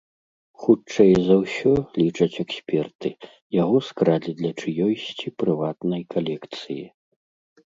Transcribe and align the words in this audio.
Хутчэй 0.61 1.11
за 1.27 1.35
ўсё, 1.41 1.73
лічаць 2.01 2.39
эксперты, 2.45 3.09
яго 3.61 3.77
скралі 3.89 4.31
для 4.41 4.51
чыёйсьці 4.65 5.27
прыватнай 5.45 6.01
калекцыі. 6.17 6.81